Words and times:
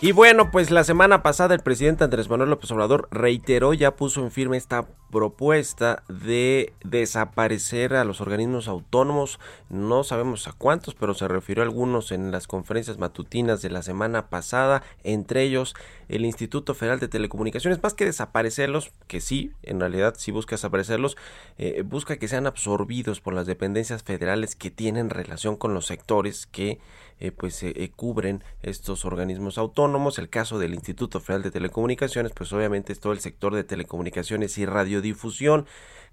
Y 0.00 0.12
bueno, 0.12 0.52
pues 0.52 0.70
la 0.70 0.84
semana 0.84 1.24
pasada 1.24 1.56
el 1.56 1.60
presidente 1.60 2.04
Andrés 2.04 2.30
Manuel 2.30 2.50
López 2.50 2.70
Obrador 2.70 3.08
reiteró, 3.10 3.74
ya 3.74 3.96
puso 3.96 4.22
en 4.22 4.30
firme 4.30 4.56
esta 4.56 4.86
propuesta 5.10 6.04
de 6.08 6.72
desaparecer 6.84 7.94
a 7.94 8.04
los 8.04 8.20
organismos 8.20 8.68
autónomos. 8.68 9.40
No 9.70 10.04
sabemos 10.04 10.46
a 10.46 10.52
cuántos, 10.52 10.94
pero 10.94 11.14
se 11.14 11.26
refirió 11.26 11.64
a 11.64 11.66
algunos 11.66 12.12
en 12.12 12.30
las 12.30 12.46
conferencias 12.46 12.98
matutinas 12.98 13.60
de 13.60 13.70
la 13.70 13.82
semana 13.82 14.28
pasada, 14.28 14.84
entre 15.02 15.42
ellos 15.42 15.74
el 16.08 16.24
Instituto 16.24 16.74
Federal 16.74 17.00
de 17.00 17.08
Telecomunicaciones. 17.08 17.82
Más 17.82 17.94
que 17.94 18.04
desaparecerlos, 18.04 18.92
que 19.08 19.20
sí, 19.20 19.52
en 19.64 19.80
realidad 19.80 20.14
sí 20.16 20.30
busca 20.30 20.54
desaparecerlos, 20.54 21.16
eh, 21.56 21.82
busca 21.84 22.18
que 22.18 22.28
sean 22.28 22.46
absorbidos 22.46 23.20
por 23.20 23.34
las 23.34 23.46
dependencias 23.46 24.04
federales 24.04 24.54
que 24.54 24.70
tienen 24.70 25.10
relación 25.10 25.56
con 25.56 25.74
los 25.74 25.86
sectores 25.86 26.46
que 26.46 26.78
eh, 27.20 27.32
pues 27.32 27.60
eh, 27.64 27.90
cubren 27.96 28.44
estos 28.62 29.04
organismos 29.04 29.58
autónomos. 29.58 29.87
El 30.18 30.28
caso 30.28 30.58
del 30.58 30.74
Instituto 30.74 31.20
Federal 31.20 31.42
de 31.42 31.50
Telecomunicaciones, 31.50 32.32
pues 32.32 32.52
obviamente 32.52 32.92
es 32.92 33.00
todo 33.00 33.12
el 33.12 33.20
sector 33.20 33.54
de 33.54 33.64
telecomunicaciones 33.64 34.58
y 34.58 34.66
radiodifusión 34.66 35.66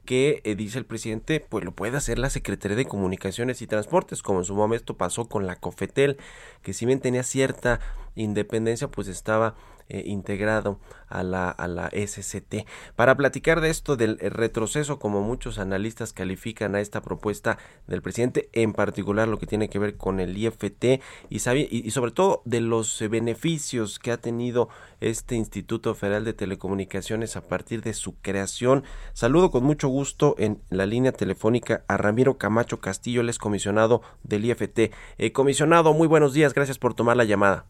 que 0.06 0.42
eh, 0.44 0.56
dice 0.56 0.78
el 0.80 0.86
presidente, 0.86 1.39
pues 1.39 1.66
lo 1.66 1.73
puede 1.73 1.98
hacer 1.98 2.20
la 2.20 2.30
Secretaría 2.30 2.78
de 2.78 2.86
Comunicaciones 2.86 3.61
y 3.61 3.67
Transportes, 3.67 4.22
como 4.22 4.39
en 4.39 4.45
su 4.45 4.56
momento 4.56 4.95
pasó 4.95 5.25
con 5.25 5.45
la 5.45 5.58
Cofetel, 5.58 6.17
que 6.61 6.73
si 6.73 6.86
bien 6.86 7.00
tenía 7.00 7.23
cierta 7.23 7.80
independencia, 8.16 8.88
pues 8.88 9.08
estaba 9.08 9.56
eh, 9.88 10.02
integrado 10.08 10.80
a 11.09 11.22
la, 11.22 11.52
a 11.52 11.67
la 11.67 11.92
SCT. 11.92 12.66
Para 12.95 13.16
platicar 13.16 13.61
de 13.61 13.70
esto 13.70 13.95
del 13.95 14.17
retroceso, 14.17 14.98
como 14.98 15.22
muchos 15.22 15.59
analistas 15.59 16.11
califican 16.11 16.73
a 16.73 16.81
esta 16.81 17.03
propuesta 17.03 17.59
del 17.86 18.02
presidente, 18.02 18.50
en 18.53 18.73
particular 18.73 19.28
lo 19.28 19.38
que 19.38 19.45
tiene 19.45 19.70
que 19.70 19.78
ver 19.78 19.95
con 19.95 20.20
el 20.20 20.36
IFT 20.36 21.02
y, 21.30 21.38
y, 21.38 21.92
sobre 21.92 22.09
todo 22.09 22.42
de 22.45 22.61
los 22.61 23.00
eh, 23.00 23.09
beneficios 23.09 24.00
que 24.00 24.11
ha 24.11 24.17
tenido 24.17 24.70
este 25.02 25.36
Instituto 25.36 25.94
Federal 25.94 26.26
de 26.26 26.33
Telecomunicaciones 26.33 27.36
a 27.36 27.42
partir 27.42 27.83
de 27.83 27.94
su 27.94 28.16
creación. 28.22 28.83
Saludo 29.14 29.52
con 29.52 29.64
mucho 29.64 29.88
gusto 29.88 29.94
en 30.38 30.61
la 30.69 30.85
línea 30.85 31.13
telefónica 31.13 31.85
a 31.88 31.95
Ramiro 31.95 32.38
Camacho 32.38 32.81
Castillo, 32.81 33.21
el 33.21 33.29
es 33.29 33.38
comisionado 33.38 34.02
del 34.23 34.43
IFT. 34.43 34.91
Eh, 35.17 35.31
comisionado, 35.31 35.93
muy 35.93 36.07
buenos 36.07 36.33
días, 36.33 36.53
gracias 36.53 36.77
por 36.77 36.93
tomar 36.93 37.15
la 37.15 37.23
llamada. 37.23 37.65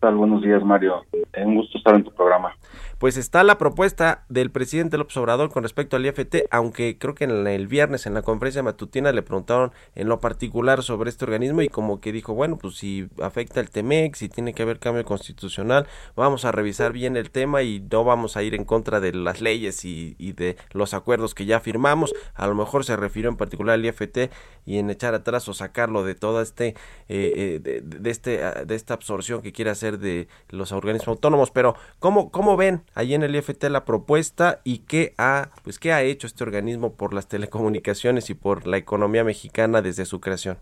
Buenos 0.00 0.42
días, 0.42 0.62
Mario. 0.64 1.04
Un 1.36 1.56
gusto 1.56 1.78
estar 1.78 1.94
en 1.94 2.04
tu 2.04 2.12
programa 2.12 2.54
pues 3.02 3.16
está 3.16 3.42
la 3.42 3.58
propuesta 3.58 4.22
del 4.28 4.52
presidente 4.52 4.96
López 4.96 5.16
Obrador 5.16 5.50
con 5.50 5.64
respecto 5.64 5.96
al 5.96 6.06
IFT, 6.06 6.44
aunque 6.52 6.98
creo 6.98 7.16
que 7.16 7.24
en 7.24 7.48
el 7.48 7.66
viernes 7.66 8.06
en 8.06 8.14
la 8.14 8.22
conferencia 8.22 8.62
matutina 8.62 9.10
le 9.10 9.24
preguntaron 9.24 9.72
en 9.96 10.08
lo 10.08 10.20
particular 10.20 10.84
sobre 10.84 11.10
este 11.10 11.24
organismo 11.24 11.62
y 11.62 11.68
como 11.68 12.00
que 12.00 12.12
dijo, 12.12 12.32
bueno, 12.32 12.58
pues 12.58 12.76
si 12.76 13.08
afecta 13.20 13.58
el 13.58 13.70
TEMEX, 13.70 14.18
si 14.18 14.28
tiene 14.28 14.54
que 14.54 14.62
haber 14.62 14.78
cambio 14.78 15.04
constitucional, 15.04 15.88
vamos 16.14 16.44
a 16.44 16.52
revisar 16.52 16.92
bien 16.92 17.16
el 17.16 17.32
tema 17.32 17.64
y 17.64 17.80
no 17.90 18.04
vamos 18.04 18.36
a 18.36 18.44
ir 18.44 18.54
en 18.54 18.64
contra 18.64 19.00
de 19.00 19.12
las 19.12 19.40
leyes 19.40 19.84
y, 19.84 20.14
de 20.34 20.56
los 20.70 20.94
acuerdos 20.94 21.34
que 21.34 21.44
ya 21.44 21.58
firmamos. 21.58 22.14
A 22.34 22.46
lo 22.46 22.54
mejor 22.54 22.84
se 22.84 22.94
refirió 22.94 23.30
en 23.30 23.36
particular 23.36 23.74
al 23.74 23.84
IFT 23.84 24.30
y 24.64 24.78
en 24.78 24.90
echar 24.90 25.14
atrás 25.14 25.48
o 25.48 25.54
sacarlo 25.54 26.04
de 26.04 26.14
toda 26.14 26.40
este, 26.40 26.76
eh, 27.08 27.58
eh, 27.64 27.80
de, 27.82 28.10
este, 28.10 28.40
de 28.64 28.74
esta 28.76 28.94
absorción 28.94 29.42
que 29.42 29.50
quiere 29.50 29.72
hacer 29.72 29.81
de 29.90 30.28
los 30.48 30.72
organismos 30.72 31.08
autónomos. 31.08 31.50
Pero, 31.50 31.74
¿cómo, 31.98 32.30
cómo 32.30 32.56
ven 32.56 32.82
allí 32.94 33.14
en 33.14 33.22
el 33.22 33.34
IFT 33.34 33.64
la 33.64 33.84
propuesta 33.84 34.60
y 34.64 34.78
qué 34.78 35.14
ha, 35.18 35.48
pues, 35.64 35.78
qué 35.78 35.92
ha 35.92 36.02
hecho 36.02 36.26
este 36.26 36.44
organismo 36.44 36.94
por 36.94 37.14
las 37.14 37.28
telecomunicaciones 37.28 38.30
y 38.30 38.34
por 38.34 38.66
la 38.66 38.76
economía 38.76 39.24
mexicana 39.24 39.82
desde 39.82 40.04
su 40.04 40.20
creación. 40.20 40.58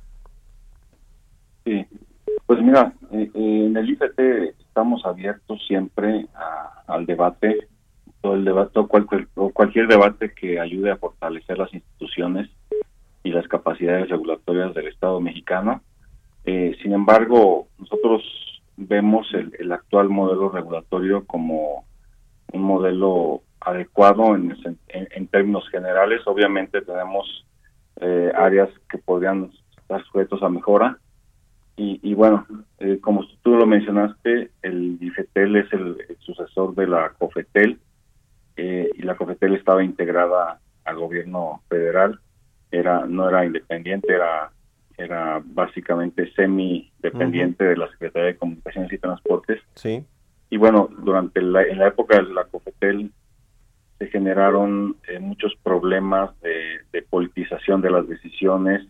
Sí, 1.64 1.86
pues 2.46 2.60
mira, 2.62 2.92
eh, 3.12 3.30
eh, 3.34 3.66
en 3.66 3.76
el 3.76 3.90
IFT 3.90 4.18
estamos 4.58 5.04
abiertos 5.04 5.60
siempre 5.66 6.26
al 6.86 7.06
debate, 7.06 7.68
todo 8.20 8.34
el 8.34 8.44
debate, 8.44 8.80
cualquier, 8.88 9.28
cualquier 9.52 9.86
debate 9.88 10.32
que 10.32 10.58
ayude 10.58 10.90
a 10.90 10.96
fortalecer 10.96 11.58
las 11.58 11.72
instituciones 11.72 12.50
y 13.22 13.30
las 13.30 13.46
capacidades 13.48 14.08
regulatorias 14.08 14.74
del 14.74 14.88
Estado 14.88 15.20
mexicano. 15.20 15.82
Eh, 16.44 16.76
sin 16.82 16.92
embargo, 16.92 17.68
nosotros 17.78 18.22
vemos 18.80 19.26
el, 19.34 19.72
actual 19.72 20.08
modelo 20.08 20.48
regulatorio 20.48 21.26
como 21.26 21.84
un 22.52 22.62
modelo 22.62 23.42
adecuado 23.60 24.34
en, 24.34 24.56
en, 24.88 25.26
términos 25.28 25.68
generales. 25.70 26.22
Obviamente 26.26 26.80
tenemos 26.80 27.46
eh, 28.00 28.32
áreas 28.34 28.70
que 28.90 28.98
podrían 28.98 29.50
estar 29.76 30.02
sujetos 30.04 30.42
a 30.42 30.48
mejora. 30.48 30.98
Y, 31.76 32.00
y 32.02 32.14
bueno, 32.14 32.46
eh, 32.78 32.98
como 33.00 33.24
tú 33.42 33.56
lo 33.56 33.66
mencionaste, 33.66 34.50
el 34.62 34.98
IFETEL 35.00 35.56
es 35.56 35.72
el, 35.72 35.96
sucesor 36.20 36.74
de 36.74 36.86
la 36.86 37.10
COFETEL 37.18 37.78
eh, 38.56 38.90
y 38.94 39.02
la 39.02 39.16
COFETEL 39.16 39.54
estaba 39.54 39.84
integrada 39.84 40.58
al 40.84 40.96
gobierno 40.96 41.62
federal. 41.68 42.18
Era 42.70 43.04
no 43.06 43.28
era 43.28 43.44
independiente, 43.44 44.12
era 44.12 44.50
era 45.00 45.42
básicamente 45.44 46.32
semi 46.34 46.90
dependiente 46.98 47.64
de 47.64 47.76
la 47.76 47.90
Secretaría 47.90 48.28
de 48.28 48.36
Comunicaciones 48.36 48.92
y 48.92 48.98
Transportes. 48.98 49.60
Sí 49.74 50.04
y 50.50 50.56
bueno, 50.56 50.90
durante 50.98 51.40
la, 51.40 51.62
en 51.62 51.78
la 51.78 51.88
época 51.88 52.16
de 52.16 52.34
la 52.34 52.44
COFETEL 52.44 53.12
se 53.98 54.06
generaron 54.08 54.96
eh, 55.06 55.20
muchos 55.20 55.54
problemas 55.62 56.30
de, 56.40 56.80
politización 57.08 57.80
de 57.80 57.90
las 57.90 58.08
decisiones, 58.08 58.86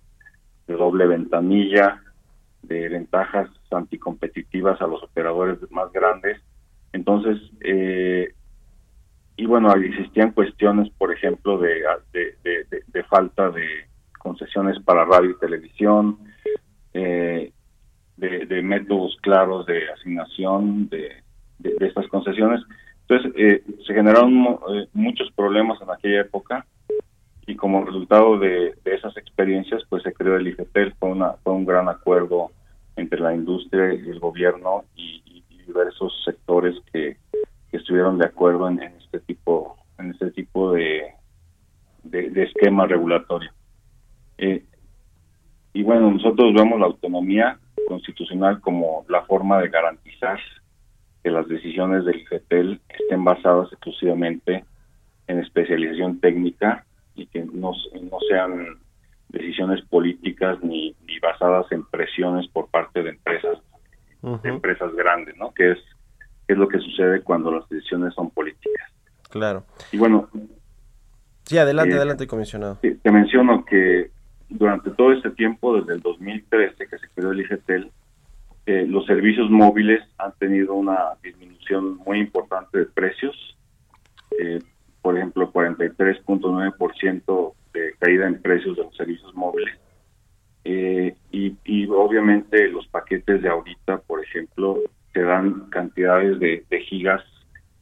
de 0.66 0.74
doble 0.74 1.06
ventanilla, 1.06 2.02
de 2.62 2.88
ventajas 2.88 3.48
anticompetitivas 3.70 4.80
a 4.80 4.86
los 4.86 5.02
operadores 5.02 5.58
más 5.70 5.90
grandes. 5.92 6.40
Entonces, 6.92 7.38
eh, 7.60 8.34
y 9.36 9.46
bueno, 9.46 9.72
existían 9.74 10.32
cuestiones, 10.32 10.90
por 10.98 11.12
ejemplo, 11.12 11.58
de, 11.58 11.82
de, 12.12 13.02
falta 13.04 13.50
de 13.50 13.86
concesiones 14.20 14.78
para 14.84 15.04
radio 15.04 15.30
y 15.30 15.38
televisión, 15.38 16.18
eh, 16.94 17.52
de, 18.16 18.62
métodos 18.62 19.16
claros 19.22 19.66
de 19.66 19.90
asignación 19.90 20.88
de 20.88 21.22
estas 21.80 22.06
concesiones. 22.08 22.60
Entonces, 23.10 23.32
eh, 23.36 23.64
se 23.84 23.92
generaron 23.92 24.60
eh, 24.72 24.86
muchos 24.92 25.32
problemas 25.32 25.82
en 25.82 25.90
aquella 25.90 26.20
época 26.20 26.64
y 27.44 27.56
como 27.56 27.84
resultado 27.84 28.38
de, 28.38 28.74
esas 28.84 29.16
experiencias, 29.16 29.82
pues 29.88 30.04
se 30.04 30.12
creó 30.12 30.36
el 30.36 30.46
IFETEL, 30.46 30.94
fue, 30.94 31.10
una, 31.10 31.32
fue 31.42 31.54
un 31.54 31.64
gran 31.64 31.88
acuerdo 31.88 32.52
entre 32.94 33.18
la 33.18 33.34
industria 33.34 33.94
y 33.94 34.08
el 34.08 34.20
gobierno 34.20 34.84
y, 34.94 35.42
diversos 35.66 36.12
sectores 36.24 36.74
que, 36.92 37.16
estuvieron 37.70 38.18
de 38.18 38.26
acuerdo 38.26 38.68
en, 38.68 38.82
este 38.82 39.20
tipo 39.20 39.76
en 39.98 40.10
este 40.10 40.32
tipo 40.32 40.72
de, 40.72 41.12
de, 42.02 42.42
esquema 42.42 42.86
regulatorio. 42.86 43.52
Eh, 44.40 44.64
y 45.74 45.82
bueno, 45.82 46.10
nosotros 46.10 46.52
vemos 46.54 46.80
la 46.80 46.86
autonomía 46.86 47.58
constitucional 47.86 48.60
como 48.60 49.04
la 49.08 49.22
forma 49.22 49.60
de 49.60 49.68
garantizar 49.68 50.38
que 51.22 51.30
las 51.30 51.46
decisiones 51.46 52.04
del 52.04 52.20
IFETEL 52.20 52.80
estén 52.88 53.22
basadas 53.22 53.70
exclusivamente 53.72 54.64
en 55.26 55.38
especialización 55.38 56.18
técnica 56.20 56.86
y 57.14 57.26
que 57.26 57.44
no, 57.44 57.72
no 57.72 58.18
sean 58.28 58.78
decisiones 59.28 59.84
políticas 59.84 60.58
ni, 60.62 60.96
ni 61.06 61.18
basadas 61.20 61.70
en 61.70 61.84
presiones 61.84 62.48
por 62.48 62.68
parte 62.68 63.02
de 63.02 63.10
empresas 63.10 63.58
empresas 64.44 64.94
grandes, 64.94 65.34
¿no? 65.38 65.52
Que 65.54 65.72
es 65.72 65.78
es 66.52 66.58
lo 66.58 66.68
que 66.68 66.78
sucede 66.78 67.22
cuando 67.22 67.52
las 67.52 67.68
decisiones 67.68 68.12
son 68.14 68.30
políticas. 68.30 68.92
Claro. 69.30 69.64
Y 69.92 69.98
bueno. 69.98 70.28
Sí, 71.44 71.58
adelante, 71.58 71.94
eh, 71.94 71.96
adelante, 71.96 72.26
comisionado. 72.26 72.78
Te 72.80 73.10
menciono 73.10 73.64
que 73.64 74.10
durante 74.50 74.90
todo 74.90 75.12
este 75.12 75.30
tiempo, 75.30 75.80
desde 75.80 75.94
el 75.94 76.00
2013 76.00 76.86
que 76.86 76.98
se 76.98 77.08
creó 77.14 77.32
el 77.32 77.40
IFETEL, 77.40 77.90
los 78.66 79.06
servicios 79.06 79.50
móviles 79.50 80.02
han 80.18 80.32
tenido 80.38 80.74
una 80.74 81.14
disminución 81.22 81.96
muy 81.96 82.20
importante 82.20 82.78
de 82.78 82.84
precios. 82.86 83.34
por 85.02 85.16
ejemplo, 85.16 85.52
43.9% 85.52 87.54
de 87.72 87.94
caída 87.98 88.28
en 88.28 88.40
precios 88.40 88.76
de 88.76 88.84
los 88.84 88.96
servicios 88.96 89.34
móviles. 89.34 89.76
y, 90.64 91.56
y 91.64 91.86
obviamente 91.88 92.68
los 92.68 92.86
paquetes 92.88 93.42
de 93.42 93.48
ahorita, 93.48 93.98
por 94.02 94.22
ejemplo, 94.22 94.78
te 95.12 95.22
dan 95.22 95.68
cantidades 95.70 96.38
de, 96.38 96.64
gigas 96.88 97.22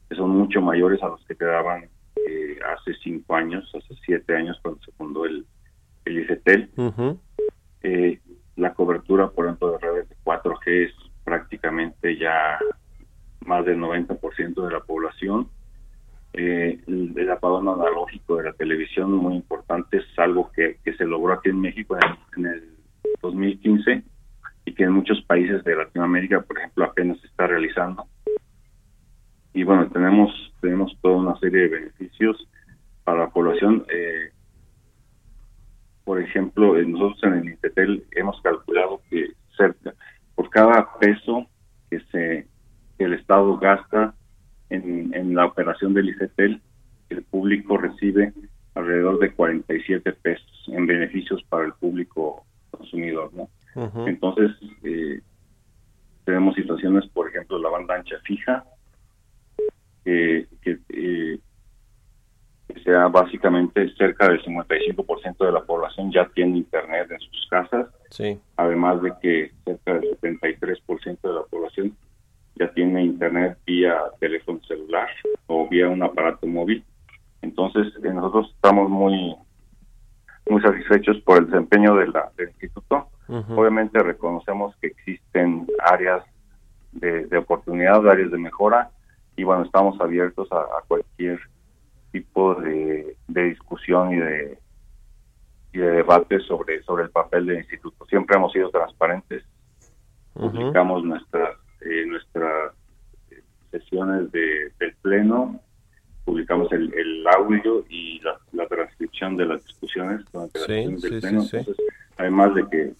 que 0.09 0.15
son 0.15 0.31
mucho 0.31 0.61
mayores 0.61 1.01
a 1.03 1.07
los 1.07 1.23
que 1.25 1.35
te 1.35 1.45
daban 1.45 1.87
eh, 2.27 2.59
hace 2.75 2.93
cinco 3.03 3.35
años, 3.35 3.69
hace 3.75 3.95
siete 4.05 4.35
años 4.35 4.57
cuando 4.61 4.81
se 4.83 4.91
fundó 4.93 5.25
el, 5.25 5.45
el 6.09 6.19
ICETEL. 6.19 6.69
Eh, 7.81 8.19
la 8.55 8.73
cobertura, 8.73 9.29
por 9.29 9.45
ejemplo, 9.45 9.71
de 9.71 9.77
redes 9.77 10.09
de 10.09 10.15
4G 10.23 10.85
es 10.85 10.93
prácticamente 11.23 12.17
ya 12.17 12.59
más 13.45 13.65
del 13.65 13.79
90% 13.79 14.65
de 14.65 14.71
la 14.71 14.81
población. 14.81 15.47
Eh, 16.33 16.79
el, 16.87 17.31
apagón 17.31 17.67
analógico 17.67 18.37
de 18.37 18.43
la 18.43 18.53
televisión, 18.53 19.11
muy 19.13 19.35
importante, 19.35 19.97
es 19.97 20.19
algo 20.19 20.51
que, 20.51 20.77
que 20.83 20.93
se 20.93 21.05
logró 21.05 21.33
aquí 21.33 21.49
en 21.49 21.61
México 21.61 21.97
en 22.37 22.45
el 22.45 22.63
2015 23.21 24.03
y 24.65 24.73
que 24.73 24.83
en 24.83 24.91
muchos 24.91 25.21
países 25.23 25.63
de 25.63 25.75
Latinoamérica, 25.75 26.41
por 26.41 26.57
ejemplo, 26.57 26.85
apenas 26.85 27.19
se 27.21 27.27
está 27.27 27.47
realizando. 27.47 28.05
Y 29.53 29.63
bueno, 29.63 29.89
tenemos 29.89 30.29
tenemos 30.61 30.95
toda 31.01 31.17
una 31.17 31.39
serie 31.39 31.61
de 31.61 31.67
beneficios 31.69 32.47
para 33.03 33.21
la 33.21 33.29
población. 33.29 33.85
Eh, 33.91 34.31
por 36.09 36.19
ejemplo, 36.19 36.73
nosotros 36.73 37.23
en 37.23 37.33
el 37.33 37.49
INTETEL 37.49 38.03
hemos 38.13 38.41
calculado 38.41 38.99
que 39.11 39.27
cerca, 39.55 39.93
por 40.33 40.49
cada 40.49 40.97
peso 40.97 41.45
que 41.87 41.99
se 42.11 42.47
el 42.97 43.13
Estado 43.13 43.55
gasta 43.59 44.15
en, 44.71 45.13
en 45.13 45.35
la 45.35 45.45
operación 45.45 45.93
del 45.93 46.09
ICETEL, 46.09 46.59
el 47.09 47.23
público 47.25 47.77
recibe 47.77 48.33
alrededor 48.73 49.19
de 49.19 49.33
47 49.33 50.11
pesos 50.13 50.63
en 50.69 50.87
beneficios 50.87 51.43
para 51.43 51.67
el 51.67 51.73
público 51.73 52.43
consumidor, 52.71 53.31
¿no? 53.35 53.47
Entonces, 54.07 54.49
eh, 54.81 55.21
tenemos 56.25 56.55
situaciones, 56.55 57.05
por 57.09 57.29
ejemplo, 57.29 57.59
la 57.59 57.69
banda 57.69 57.93
ancha 57.93 58.15
fija, 58.23 58.63
que, 60.03 60.47
eh, 60.89 61.39
sea 62.89 63.07
básicamente 63.07 63.93
cerca 63.95 64.27
del 64.27 64.41
55% 64.43 65.45
de 65.45 65.51
la 65.51 65.63
población 65.63 66.11
ya 66.11 66.27
tiene 66.33 66.57
internet 66.57 67.09
en 67.11 67.19
sus 67.19 67.47
casas, 67.49 67.87
sí. 68.09 68.39
además 68.57 69.01
de 69.01 69.13
que 69.21 69.51
cerca 69.63 69.93
del 69.93 70.19
73% 70.19 71.21
de 71.21 71.33
la 71.33 71.43
población 71.43 71.95
ya 72.55 72.71
tiene 72.73 73.03
internet 73.03 73.57
vía 73.65 73.95
teléfono 74.19 74.59
celular 74.67 75.07
o 75.47 75.67
vía 75.69 75.87
un 75.87 76.03
aparato 76.03 76.47
móvil. 76.47 76.83
Entonces, 77.41 77.87
eh, 78.03 78.13
nosotros 78.13 78.51
estamos 78.55 78.89
muy 78.89 79.35
muy 80.49 80.61
satisfechos 80.61 81.21
por 81.21 81.37
el 81.37 81.45
desempeño 81.45 81.95
de 81.95 82.07
la, 82.07 82.31
del 82.35 82.49
instituto 82.49 83.09
Obviamente 83.55 83.99
reconocemos 83.99 84.75
que 84.77 84.87
existen 84.87 85.67
áreas 85.85 86.23
de, 86.93 87.37
oportunidad, 87.37 88.07
áreas 88.09 88.31
de 88.31 88.39
mejora, 88.39 88.89
y 89.35 89.43
bueno, 89.43 89.63
estamos 89.63 90.01
abiertos 90.01 90.47
a, 90.51 90.65
cualquier 90.87 91.39
tipo 92.11 92.55
de, 92.55 93.15
discusión 93.27 94.13
y 94.13 94.17
de, 94.17 94.59
y 95.73 95.79
de 95.79 95.91
debate 95.91 96.39
sobre, 96.41 96.81
sobre 96.83 97.03
el 97.03 97.09
papel 97.09 97.45
del 97.45 97.57
instituto. 97.59 98.05
Siempre 98.05 98.37
hemos 98.37 98.51
sido 98.51 98.69
transparentes, 98.69 99.43
publicamos 100.33 101.03
nuestras, 101.03 101.57
eh, 101.81 102.05
nuestras 102.05 102.73
eh, 103.31 103.41
sesiones 103.71 104.31
de, 104.31 104.71
del 104.79 104.95
pleno, 105.01 105.59
publicamos 106.25 106.71
el, 106.71 106.93
el 106.93 107.27
audio 107.27 107.85
y 107.89 108.19
la, 108.21 108.67
transcripción 108.67 109.35
de 109.35 109.45
las 109.45 109.65
discusiones 109.65 110.21
durante 110.31 110.59
del 110.59 111.19
pleno. 111.19 111.41
Entonces, 111.41 111.75
además 112.17 112.53
de 112.53 112.67
que 112.69 112.93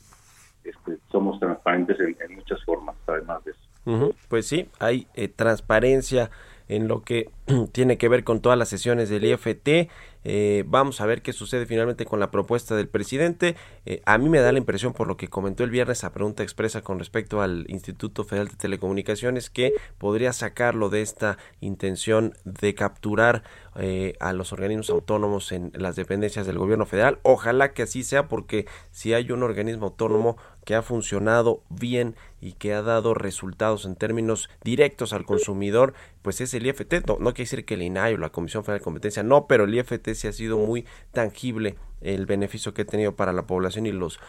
este, 0.64 0.98
somos 1.12 1.40
transparentes 1.40 1.98
en, 2.00 2.36
muchas 2.36 2.64
formas, 2.64 2.96
además 3.08 3.44
de 3.44 3.52
eso. 3.52 4.14
Pues 4.28 4.48
sí, 4.48 4.70
hay 4.80 5.08
eh, 5.16 5.28
transparencia 5.30 6.30
en 6.68 6.88
lo 6.88 7.02
que 7.02 7.30
tiene 7.72 7.98
que 7.98 8.10
ver 8.10 8.24
con 8.24 8.42
todas 8.42 8.58
las 8.58 8.70
sesiones 8.70 9.10
del 9.10 9.26
IFT. 9.26 9.90
Eh, 10.26 10.66
vamos 10.68 11.00
a 11.00 11.06
ver 11.06 11.22
qué 11.22 11.32
sucede 11.32 11.66
finalmente 11.66 12.06
con 12.06 12.20
la 12.20 12.30
propuesta 12.32 12.76
del 12.76 12.90
presidente. 12.90 13.56
Eh, 13.86 14.02
a 14.06 14.18
mí 14.18 14.30
me 14.30 14.40
da 14.40 14.52
la 14.52 14.58
impresión, 14.58 14.94
por 14.94 15.08
lo 15.08 15.18
que 15.18 15.30
comentó 15.30 15.64
el 15.64 15.70
viernes 15.70 16.04
a 16.04 16.12
pregunta 16.12 16.44
expresa 16.44 16.82
con 16.82 17.00
respecto 17.00 17.42
al 17.42 17.66
Instituto 17.70 18.24
Federal 18.24 18.50
de 18.50 18.56
Telecomunicaciones, 18.56 19.50
que 19.50 19.74
podría 19.98 20.34
sacarlo 20.34 20.90
de 20.90 21.02
esta 21.02 21.38
intención 21.62 22.34
de 22.44 22.76
capturar 22.76 23.44
eh, 23.76 24.16
a 24.20 24.34
los 24.34 24.52
organismos 24.52 24.90
autónomos 24.90 25.52
en 25.52 25.72
las 25.74 25.96
dependencias 25.96 26.46
del 26.46 26.58
gobierno 26.58 26.86
federal. 26.86 27.20
Ojalá 27.24 27.74
que 27.74 27.84
así 27.84 28.04
sea, 28.04 28.28
porque 28.28 28.66
si 28.92 29.14
hay 29.14 29.32
un 29.32 29.44
organismo 29.44 29.88
autónomo 29.88 30.38
que 30.66 30.76
ha 30.76 30.82
funcionado 30.82 31.64
bien 31.70 32.16
y 32.42 32.54
que 32.54 32.74
ha 32.74 32.82
dado 32.82 33.14
resultados 33.14 33.86
en 33.86 33.96
términos 33.96 34.50
directos 34.64 35.14
al 35.14 35.26
consumidor, 35.26 35.94
pues 36.22 36.42
es 36.42 36.54
el 36.54 36.68
IFT. 36.68 37.08
No, 37.08 37.18
no 37.20 37.34
quiere 37.40 37.50
decir 37.50 37.66
que 37.66 37.76
el 37.76 37.84
INAI 37.84 38.16
o 38.16 38.18
la 38.18 38.30
Comisión 38.30 38.64
Federal 38.64 38.80
de 38.80 38.84
Competencia, 38.84 39.24
no, 39.24 39.48
pero 39.48 39.64
el 39.64 39.74
IFT 39.74 40.10
sí 40.14 40.28
ha 40.28 40.34
sido 40.34 40.58
muy 40.58 40.86
tangible 41.14 41.78
el 42.02 42.26
beneficio 42.26 42.74
que 42.74 42.84
ha 42.84 42.86
tenido 42.86 43.16
para 43.16 43.34
la 43.34 43.46
población 43.46 43.86
y 43.86 43.92
los 43.92 44.20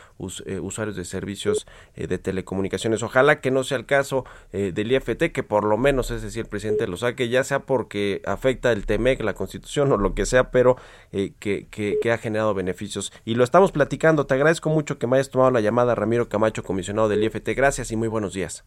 eh, 0.46 0.58
usuarios 0.58 0.96
de 0.96 1.04
servicios 1.04 1.66
eh, 1.94 2.06
de 2.06 2.18
telecomunicaciones. 2.18 3.02
Ojalá 3.02 3.40
que 3.40 3.50
no 3.50 3.64
sea 3.64 3.78
el 3.78 3.86
caso 3.86 4.24
eh, 4.52 4.72
del 4.72 4.92
IFT, 4.92 5.32
que 5.32 5.42
por 5.42 5.64
lo 5.64 5.76
menos, 5.76 6.10
es 6.10 6.22
decir, 6.22 6.44
el 6.44 6.48
presidente 6.48 6.86
lo 6.86 6.96
saque, 6.96 7.28
ya 7.28 7.44
sea 7.44 7.60
porque 7.60 8.22
afecta 8.24 8.72
el 8.72 8.86
TEMEC, 8.86 9.22
la 9.22 9.34
constitución 9.34 9.92
o 9.92 9.96
lo 9.96 10.14
que 10.14 10.26
sea, 10.26 10.50
pero 10.50 10.76
que, 11.10 11.66
que, 11.70 12.12
ha 12.12 12.18
generado 12.18 12.54
beneficios. 12.54 13.12
Y 13.24 13.34
lo 13.34 13.44
estamos 13.44 13.72
platicando. 13.72 14.26
Te 14.26 14.34
agradezco 14.34 14.70
mucho 14.70 14.98
que 14.98 15.06
me 15.06 15.16
hayas 15.16 15.30
tomado 15.30 15.50
la 15.50 15.60
llamada, 15.60 15.94
Ramiro 15.94 16.28
Camacho, 16.28 16.62
comisionado 16.62 17.08
del 17.08 17.22
IFT. 17.24 17.50
Gracias 17.56 17.92
y 17.92 17.96
muy 17.96 18.08
buenos 18.08 18.34
días. 18.34 18.64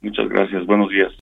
Muchas 0.00 0.28
gracias. 0.28 0.64
Buenos 0.66 0.90
días. 0.90 1.21